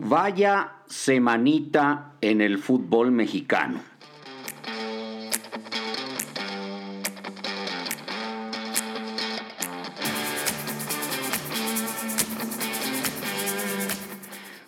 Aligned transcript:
Vaya 0.00 0.74
semanita 0.86 2.12
en 2.20 2.40
el 2.40 2.58
fútbol 2.58 3.10
mexicano. 3.10 3.80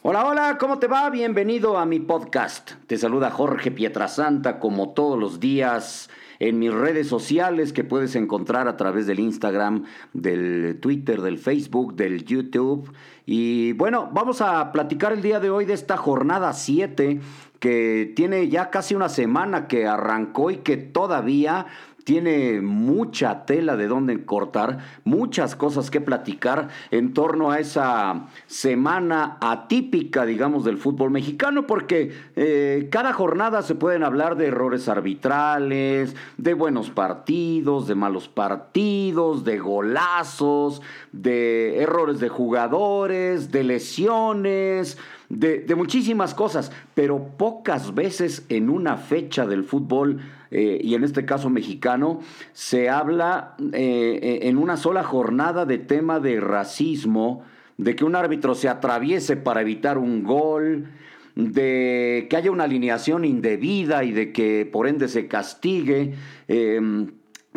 Hola, 0.03 0.27
hola, 0.27 0.59
¿cómo 0.59 0.81
te 0.81 0.89
va? 0.89 1.09
Bienvenido 1.11 1.79
a 1.79 1.87
mi 1.87 2.01
podcast. 2.01 2.73
Te 2.89 2.99
saluda 2.99 3.31
Jorge 3.31 3.71
Pietrasanta 3.71 4.59
como 4.59 4.95
todos 4.95 5.17
los 5.17 5.39
días 5.39 6.11
en 6.41 6.59
mis 6.59 6.73
redes 6.73 7.07
sociales 7.07 7.73
que 7.73 7.85
puedes 7.85 8.17
encontrar 8.17 8.67
a 8.67 8.77
través 8.77 9.07
del 9.07 9.21
Instagram, 9.21 9.85
del 10.15 10.79
Twitter, 10.81 11.21
del 11.21 11.39
Facebook, 11.39 11.95
del 11.95 12.25
YouTube. 12.25 12.91
Y 13.27 13.75
bueno, 13.75 14.11
vamos 14.13 14.41
a 14.41 14.73
platicar 14.73 15.13
el 15.13 15.23
día 15.23 15.39
de 15.39 15.51
hoy 15.51 15.67
de 15.67 15.75
esta 15.75 15.99
jornada 15.99 16.53
7 16.55 17.21
que 17.61 18.11
tiene 18.17 18.49
ya 18.49 18.71
casi 18.71 18.95
una 18.95 19.11
semana 19.11 19.69
que 19.69 19.87
arrancó 19.87 20.51
y 20.51 20.57
que 20.57 20.79
todavía 20.79 21.67
tiene 22.05 22.61
mucha 22.61 23.45
tela 23.45 23.77
de 23.77 23.89
donde 23.89 24.25
cortar, 24.25 24.79
muchas 25.05 25.57
cosas 25.57 25.91
que 25.91 26.01
platicar 26.01 26.69
en 26.91 27.15
torno 27.15 27.51
a 27.51 27.59
esa 27.59 28.29
semana 28.47 29.39
atípica, 29.41 30.25
digamos, 30.25 30.65
del 30.65 30.79
fútbol 30.79 31.11
mexicano, 31.11 31.67
porque 31.67 32.13
eh, 32.37 32.89
cada 32.91 33.13
jornada 33.13 33.63
se 33.63 33.75
pueden 33.75 34.05
hablar 34.05 34.37
de 34.37 34.47
errores 34.47 34.89
arbitrales, 34.89 36.17
de 36.37 36.55
buenos 36.55 36.91
partidos, 36.91 37.87
de 37.87 37.95
malos 37.95 38.29
partidos, 38.29 39.45
de 39.45 39.59
golazos, 39.59 40.83
de 41.13 41.81
errores 41.83 42.21
de 42.21 42.29
jugadores, 42.29 43.51
de 43.51 43.65
lesiones, 43.65 44.99
de, 45.31 45.75
muchísimas 45.77 46.35
cosas, 46.35 46.73
pero 46.95 47.31
pocas 47.39 47.95
veces 47.95 48.45
en 48.49 48.69
una 48.69 48.97
fecha 48.97 49.47
del 49.47 49.65
fútbol, 49.65 50.21
eh, 50.51 50.81
y 50.83 50.95
en 50.95 51.05
este 51.05 51.25
caso 51.25 51.49
mexicano, 51.49 52.21
se 52.53 52.91
habla 52.91 53.55
eh, 53.73 54.41
en 54.43 54.59
una 54.59 54.77
sola 54.77 55.05
jornada 55.05 55.65
de 55.65 55.79
tema 55.79 56.19
de 56.19 56.41
racismo, 56.41 57.45
de 57.79 57.95
que 57.97 58.05
un 58.05 58.17
árbitro 58.17 58.55
se 58.55 58.69
atraviese 58.69 59.37
para 59.37 59.61
evitar 59.63 59.97
un 59.97 60.25
gol, 60.25 60.89
de 61.37 62.27
que 62.29 62.37
haya 62.37 62.51
una 62.51 62.65
alineación 62.65 63.25
indebida 63.25 64.03
y 64.05 64.11
de 64.11 64.33
que 64.33 64.69
por 64.71 64.89
ende 64.89 65.09
se 65.09 65.29
castigue. 65.29 66.15
Em, 66.49 67.13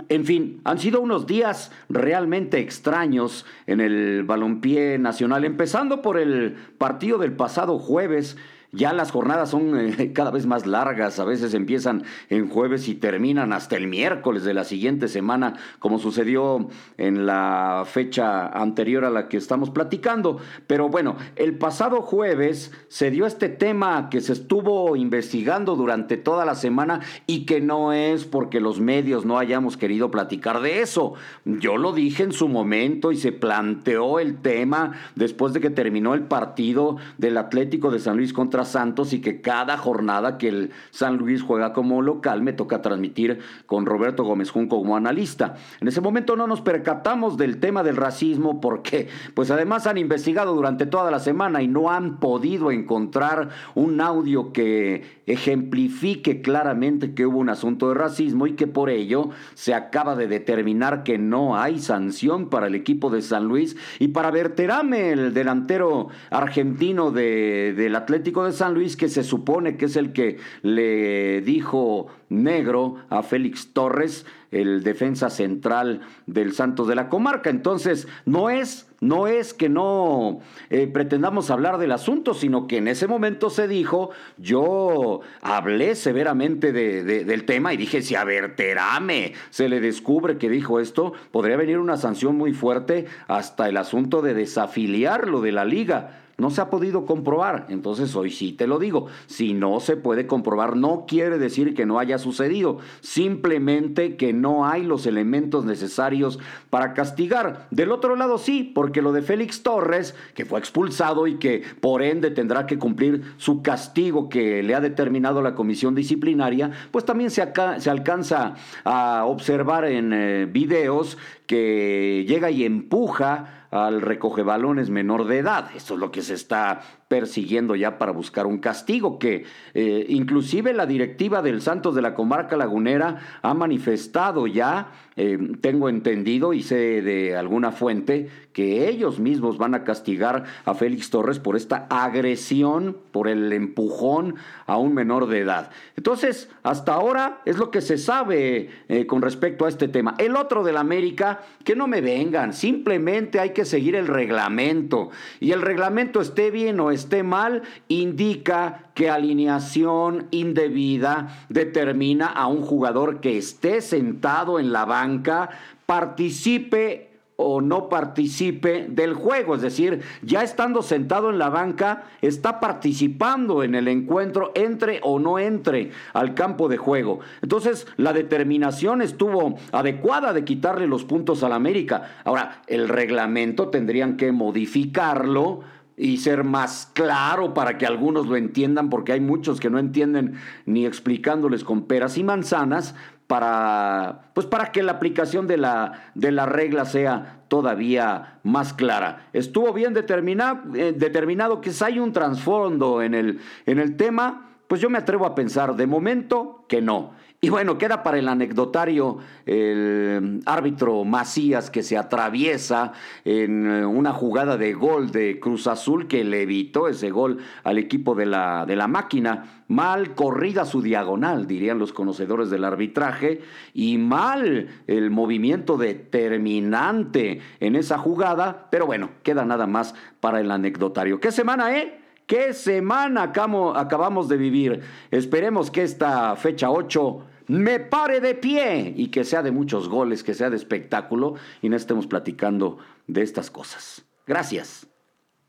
en 0.10 0.26
fin, 0.26 0.62
han 0.64 0.80
sido 0.80 1.02
unos 1.02 1.28
días 1.28 1.72
realmente 1.90 2.60
extraños 2.60 3.46
en 3.68 3.82
el 3.82 4.24
balompié 4.24 4.98
nacional, 4.98 5.46
empezando 5.46 6.02
por 6.02 6.18
el 6.18 6.56
partido 6.78 7.18
del 7.18 7.34
pasado 7.34 7.80
jueves 7.80 8.38
ya 8.74 8.92
las 8.92 9.12
jornadas 9.12 9.52
son 9.52 9.80
eh, 9.80 10.14
cada 10.14 10.32
vez 10.32 10.48
más 10.48 10.66
largas, 10.66 11.20
a 11.20 11.26
veces 11.26 11.54
empiezan 11.54 12.04
en 12.30 12.50
jueves 12.50 12.88
y 12.88 12.96
terminan 12.96 13.54
hasta 13.54 13.78
el 13.78 13.88
miércoles 13.88 14.44
de 14.44 14.56
la 14.56 14.64
siguiente 14.64 15.08
semana, 15.08 15.54
como 15.78 16.00
sucedió 16.00 16.68
en 16.98 17.28
la 17.28 17.84
fecha 17.86 18.48
anterior 18.48 19.06
a 19.06 19.12
la 19.12 19.30
que 19.30 19.38
estamos 19.38 19.70
platicando. 19.70 20.40
Pero 20.66 20.90
bueno, 20.90 21.16
el 21.36 21.56
pasado 21.58 22.02
jueves 22.02 22.72
se 22.88 23.12
dio 23.12 23.28
este 23.28 23.48
tema 23.48 24.10
que 24.10 24.22
se 24.22 24.34
estuvo 24.34 24.96
investigando 24.96 25.76
durante 25.76 26.18
toda 26.18 26.44
la 26.44 26.56
semana 26.56 27.02
y 27.28 27.46
que 27.46 27.62
no 27.62 27.94
es 27.94 28.26
porque 28.26 28.60
los 28.60 28.80
medios 28.80 29.24
no 29.24 29.38
hayamos 29.38 29.78
querido 29.78 30.10
platicar 30.10 30.62
de 30.62 30.82
eso. 30.82 31.14
Yo 31.46 31.78
lo 31.78 31.94
dije 31.94 32.24
en 32.24 32.32
su 32.32 32.48
momento 32.48 33.12
y 33.12 33.18
se 33.18 33.32
planteó 33.32 34.20
el 34.20 34.38
tema 34.38 34.94
después 35.14 35.54
de 35.54 35.62
que 35.62 35.70
terminó 35.70 36.16
el 36.16 36.24
partido 36.24 36.98
del 37.20 37.38
Atlético 37.38 37.92
de 37.92 38.00
San 38.00 38.18
Luis 38.18 38.34
contra 38.34 38.63
Santos 38.66 39.14
y 39.14 39.22
que 39.22 39.42
cada 39.42 39.78
jornada 39.78 40.38
que 40.38 40.48
el 40.50 40.72
San 40.92 41.18
Luis 41.18 41.42
juega 41.42 41.74
como 41.74 42.02
local 42.02 42.42
me 42.42 42.54
toca 42.54 42.82
transmitir 42.82 43.40
con 43.66 43.86
Roberto 43.86 44.24
Gómez 44.24 44.52
Junco 44.52 44.78
como 44.78 44.96
analista. 44.96 45.56
En 45.82 45.88
ese 45.88 46.02
momento 46.02 46.36
no 46.36 46.48
nos 46.48 46.62
percatamos 46.62 47.38
del 47.38 47.60
tema 47.60 47.84
del 47.84 47.98
racismo 47.98 48.62
porque 48.62 49.08
pues 49.34 49.52
además 49.52 49.88
han 49.88 49.98
investigado 49.98 50.56
durante 50.56 50.86
toda 50.86 51.12
la 51.12 51.20
semana 51.20 51.62
y 51.62 51.68
no 51.68 51.90
han 51.90 52.20
podido 52.20 52.72
encontrar 52.72 53.50
un 53.76 54.02
audio 54.02 54.52
que 54.54 55.22
ejemplifique 55.26 56.42
claramente 56.42 57.14
que 57.14 57.26
hubo 57.26 57.40
un 57.40 57.50
asunto 57.50 57.90
de 57.90 57.96
racismo 57.96 58.48
y 58.48 58.54
que 58.54 58.68
por 58.68 58.90
ello 58.90 59.30
se 59.54 59.74
acaba 59.74 60.16
de 60.16 60.28
determinar 60.28 61.04
que 61.04 61.18
no 61.18 61.58
hay 61.58 61.80
sanción 61.80 62.50
para 62.50 62.68
el 62.68 62.76
equipo 62.76 63.10
de 63.10 63.22
San 63.22 63.46
Luis 63.46 63.76
y 64.00 64.10
para 64.10 64.32
Berterame, 64.32 65.12
el 65.12 65.34
delantero 65.34 66.10
argentino 66.30 67.12
del 67.12 67.96
Atlético 67.96 68.44
de 68.44 68.53
San 68.54 68.74
Luis, 68.74 68.96
que 68.96 69.10
se 69.10 69.24
supone 69.24 69.78
que 69.78 69.86
es 69.86 69.96
el 69.96 70.14
que 70.14 70.38
le 70.62 71.42
dijo 71.42 72.08
negro 72.30 72.96
a 73.10 73.24
Félix 73.24 73.74
Torres, 73.74 74.26
el 74.52 74.84
defensa 74.84 75.30
central 75.30 76.02
del 76.28 76.54
Santos 76.54 76.88
de 76.88 76.96
la 76.96 77.10
comarca. 77.10 77.50
Entonces, 77.50 78.08
no 78.26 78.50
es, 78.50 78.88
no 79.02 79.28
es 79.28 79.54
que 79.54 79.70
no 79.70 80.40
eh, 80.70 80.88
pretendamos 80.88 81.50
hablar 81.50 81.78
del 81.78 81.92
asunto, 81.92 82.34
sino 82.34 82.68
que 82.68 82.78
en 82.78 82.88
ese 82.88 83.08
momento 83.08 83.50
se 83.50 83.68
dijo, 83.68 84.12
yo 84.38 85.22
hablé 85.42 85.96
severamente 85.96 86.72
del 86.72 87.46
tema 87.46 87.74
y 87.74 87.78
dije, 87.78 88.02
si 88.02 88.16
a 88.16 88.24
Berterame 88.24 89.34
se 89.50 89.70
le 89.70 89.80
descubre 89.80 90.38
que 90.38 90.50
dijo 90.50 90.80
esto, 90.80 91.14
podría 91.32 91.58
venir 91.58 91.80
una 91.80 91.98
sanción 91.98 92.38
muy 92.38 92.54
fuerte 92.54 93.06
hasta 93.28 93.70
el 93.70 93.78
asunto 93.78 94.22
de 94.22 94.34
desafiliarlo 94.34 95.42
de 95.42 95.52
la 95.52 95.66
liga. 95.66 96.23
No 96.38 96.50
se 96.50 96.62
ha 96.62 96.70
podido 96.70 97.06
comprobar, 97.06 97.68
entonces 97.70 98.16
hoy 98.16 98.32
sí 98.32 98.54
te 98.54 98.66
lo 98.66 98.80
digo. 98.80 99.06
Si 99.28 99.54
no 99.54 99.80
se 99.80 99.98
puede 99.98 100.26
comprobar, 100.26 100.76
no 100.76 101.06
quiere 101.08 101.38
decir 101.38 101.76
que 101.76 101.86
no 101.86 102.00
haya 102.00 102.18
sucedido, 102.18 102.80
simplemente 103.02 104.18
que 104.18 104.34
no 104.34 104.66
hay 104.66 104.84
los 104.84 105.06
elementos 105.06 105.64
necesarios 105.64 106.40
para 106.70 106.94
castigar. 106.94 107.68
Del 107.70 107.92
otro 107.92 108.16
lado 108.16 108.40
sí, 108.40 108.72
porque 108.74 109.04
lo 109.04 109.12
de 109.12 109.22
Félix 109.22 109.62
Torres, 109.62 110.16
que 110.34 110.46
fue 110.46 110.60
expulsado 110.60 111.28
y 111.28 111.36
que 111.38 111.64
por 111.80 112.02
ende 112.02 112.32
tendrá 112.32 112.66
que 112.66 112.80
cumplir 112.80 113.24
su 113.38 113.62
castigo 113.62 114.28
que 114.28 114.64
le 114.64 114.74
ha 114.74 114.82
determinado 114.82 115.42
la 115.42 115.54
comisión 115.54 115.94
disciplinaria, 115.94 116.72
pues 116.92 117.06
también 117.06 117.30
se, 117.30 117.48
se 117.78 117.90
alcanza 117.90 118.56
a 118.84 119.26
observar 119.26 119.86
en 119.86 120.14
eh, 120.14 120.48
videos 120.52 121.18
que 121.46 122.26
llega 122.28 122.50
y 122.50 122.64
empuja 122.64 123.63
al 123.74 124.02
recoge 124.02 124.44
balones 124.44 124.92
menor 124.92 125.26
de 125.26 125.40
edad. 125.40 125.72
Eso 125.76 125.96
es 125.96 126.00
lo 126.00 126.12
que 126.12 126.22
se 126.22 126.36
está 126.36 126.82
persiguiendo 127.08 127.76
ya 127.76 127.98
para 127.98 128.12
buscar 128.12 128.48
un 128.48 128.58
castigo, 128.58 129.20
que 129.20 129.46
eh, 129.74 130.06
inclusive 130.10 130.74
la 130.74 130.86
directiva 130.86 131.42
del 131.42 131.62
Santos 131.62 131.94
de 131.94 132.02
la 132.02 132.14
Comarca 132.14 132.58
Lagunera 132.58 133.40
ha 133.42 133.54
manifestado 133.54 134.48
ya, 134.48 134.92
eh, 135.16 135.38
tengo 135.62 135.90
entendido 135.90 136.54
y 136.54 136.64
sé 136.64 137.04
de 137.04 137.36
alguna 137.36 137.72
fuente, 137.72 138.30
que 138.52 138.90
ellos 138.90 139.20
mismos 139.20 139.58
van 139.58 139.76
a 139.76 139.84
castigar 139.84 140.46
a 140.66 140.74
Félix 140.74 141.10
Torres 141.10 141.40
por 141.40 141.56
esta 141.56 141.88
agresión, 141.90 142.98
por 143.12 143.28
el 143.28 143.52
empujón 143.54 144.36
a 144.66 144.78
un 144.78 144.94
menor 144.94 145.28
de 145.28 145.42
edad. 145.42 145.70
Entonces, 145.96 146.50
hasta 146.64 146.94
ahora 146.94 147.42
es 147.46 147.58
lo 147.58 147.70
que 147.70 147.82
se 147.82 147.98
sabe 147.98 148.70
eh, 148.88 149.06
con 149.06 149.22
respecto 149.22 149.66
a 149.66 149.70
este 149.70 149.88
tema. 149.88 150.16
El 150.18 150.36
otro 150.36 150.64
del 150.64 150.78
América, 150.78 151.42
que 151.64 151.76
no 151.76 151.88
me 151.88 152.02
vengan, 152.02 152.54
simplemente 152.54 153.40
hay 153.40 153.52
que 153.52 153.63
seguir 153.66 153.96
el 153.96 154.08
reglamento. 154.08 155.10
Y 155.40 155.52
el 155.52 155.62
reglamento 155.62 156.22
esté 156.22 156.52
bien 156.52 156.80
o 156.80 156.92
esté 156.92 157.24
mal, 157.24 157.64
indica 157.88 158.92
que 158.94 159.10
alineación 159.10 160.28
indebida 160.32 161.46
determina 161.50 162.28
a 162.28 162.48
un 162.48 162.62
jugador 162.62 163.20
que 163.20 163.38
esté 163.38 163.82
sentado 163.82 164.60
en 164.60 164.72
la 164.72 164.86
banca, 164.86 165.50
participe 165.86 167.13
o 167.36 167.62
no 167.62 167.90
participe 167.90 168.88
del 168.90 169.14
juego, 169.14 169.56
es 169.56 169.62
decir, 169.62 170.02
ya 170.22 170.44
estando 170.44 170.82
sentado 170.82 171.30
en 171.30 171.40
la 171.40 171.50
banca, 171.50 172.04
está 172.22 172.60
participando 172.60 173.64
en 173.64 173.76
el 173.76 173.88
encuentro, 173.88 174.52
entre 174.56 175.00
o 175.04 175.20
no 175.20 175.40
entre 175.40 175.92
al 176.14 176.34
campo 176.36 176.70
de 176.70 176.78
juego. 176.78 177.20
Entonces, 177.42 177.88
la 177.98 178.14
determinación 178.14 179.02
estuvo 179.02 179.58
adecuada 179.72 180.34
de 180.34 180.46
quitarle 180.46 180.88
los 180.88 181.04
puntos 181.04 181.44
al 181.44 181.54
América. 181.54 182.12
Ahora, 182.24 182.62
el 182.68 182.88
reglamento 182.88 183.70
tendrían 183.70 184.18
que 184.18 184.32
modificarlo 184.32 185.62
y 185.96 186.18
ser 186.18 186.44
más 186.44 186.90
claro 186.94 187.54
para 187.54 187.78
que 187.78 187.86
algunos 187.86 188.28
lo 188.28 188.36
entiendan, 188.36 188.90
porque 188.90 189.14
hay 189.14 189.20
muchos 189.20 189.60
que 189.60 189.70
no 189.70 189.80
entienden 189.80 190.36
ni 190.66 190.86
explicándoles 190.86 191.64
con 191.64 191.84
peras 191.84 192.18
y 192.18 192.24
manzanas, 192.24 192.96
para, 193.34 194.30
pues 194.36 194.46
para 194.46 194.72
que 194.72 194.84
la 194.84 194.92
aplicación 194.92 195.48
de 195.48 195.58
la, 195.58 196.12
de 196.14 196.32
la 196.32 196.46
regla 196.46 196.86
sea 196.86 197.40
todavía 197.48 198.38
más 198.44 198.76
clara. 198.76 199.30
Estuvo 199.34 199.74
bien 199.74 199.96
determinado, 199.96 200.60
eh, 200.76 200.94
determinado 200.96 201.60
que 201.60 201.72
si 201.72 201.84
hay 201.84 201.98
un 201.98 202.14
trasfondo 202.14 203.02
en 203.02 203.16
el, 203.16 203.40
en 203.66 203.80
el 203.80 203.98
tema, 203.98 204.52
pues 204.68 204.82
yo 204.82 204.90
me 204.92 205.00
atrevo 205.00 205.26
a 205.26 205.34
pensar 205.34 205.76
de 205.76 205.88
momento 205.88 206.64
que 206.70 206.80
no. 206.80 207.14
Y 207.44 207.50
bueno, 207.50 207.78
queda 207.78 208.04
para 208.04 208.20
el 208.20 208.30
anecdotario 208.30 209.18
el 209.46 210.40
árbitro 210.46 211.04
Macías 211.04 211.70
que 211.70 211.84
se 211.84 211.98
atraviesa 211.98 212.94
en 213.26 213.70
eh, 213.70 213.86
una 213.86 214.14
jugada 214.14 214.56
de 214.56 214.72
gol 214.72 215.12
de 215.12 215.42
Cruz 215.42 215.68
Azul 215.68 216.08
que 216.08 216.24
le 216.24 216.44
evitó 216.44 216.88
ese 216.88 217.10
gol 217.10 217.40
al 217.66 217.80
equipo 217.80 218.16
de 218.16 218.28
la, 218.28 218.66
de 218.66 218.78
la 218.78 218.88
máquina. 218.88 219.66
Mal 219.68 220.16
corrida 220.16 220.64
su 220.64 220.82
diagonal, 220.82 221.46
dirían 221.46 221.80
los 221.80 221.92
conocedores 221.92 222.50
del 222.50 222.64
arbitraje, 222.64 223.42
y 223.74 223.98
mal 223.98 224.70
el 224.88 225.12
movimiento 225.12 225.78
determinante 225.78 227.42
en 227.60 227.76
esa 227.76 227.98
jugada, 227.98 228.70
pero 228.72 228.86
bueno, 228.86 229.10
queda 229.22 229.44
nada 229.44 229.68
más 229.68 229.96
para 230.22 230.40
el 230.40 230.50
anecdotario. 230.50 231.20
¿Qué 231.20 231.34
semana, 231.34 231.78
eh? 231.78 232.00
¿Qué 232.26 232.54
semana 232.54 233.24
acabamos 233.24 234.30
de 234.30 234.38
vivir? 234.38 234.80
Esperemos 235.12 235.70
que 235.70 235.84
esta 235.84 236.38
fecha 236.38 236.72
8 236.72 237.33
me 237.48 237.80
pare 237.80 238.20
de 238.20 238.36
pie 238.36 238.94
y 238.96 239.08
que 239.08 239.24
sea 239.24 239.44
de 239.44 239.52
muchos 239.52 239.90
goles, 239.90 240.24
que 240.24 240.34
sea 240.34 240.50
de 240.50 240.56
espectáculo 240.56 241.36
y 241.62 241.70
no 241.70 241.76
estemos 241.76 242.08
platicando 242.08 242.78
de 243.08 243.22
estas 243.22 243.52
cosas. 243.52 244.06
Gracias. 244.26 244.88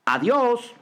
Adiós. 0.05 0.75